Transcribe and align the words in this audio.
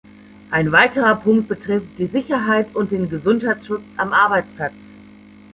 Ein 0.49 0.71
weiterer 0.71 1.15
Punkt 1.17 1.47
betrifft 1.47 1.99
die 1.99 2.07
Sicherheit 2.07 2.75
und 2.75 2.89
den 2.91 3.07
Gesundheitsschutz 3.07 3.83
am 3.97 4.13
Arbeitsplatz. 4.13 4.73